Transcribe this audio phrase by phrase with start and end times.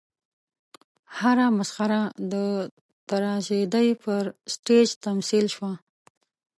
[1.19, 2.01] هره مسخره
[2.31, 2.33] د
[3.09, 5.71] تراژیدۍ پر سټېج تمثیل شوه.